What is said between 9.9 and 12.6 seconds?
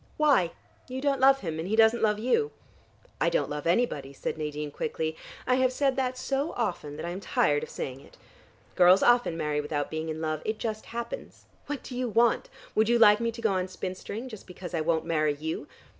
being in love. It just happens. What do you want?